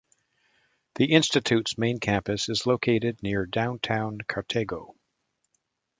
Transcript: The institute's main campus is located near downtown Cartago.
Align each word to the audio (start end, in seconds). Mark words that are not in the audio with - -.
The 0.95 1.11
institute's 1.13 1.77
main 1.77 1.99
campus 1.99 2.49
is 2.49 2.65
located 2.65 3.21
near 3.21 3.45
downtown 3.45 4.17
Cartago. 4.27 4.95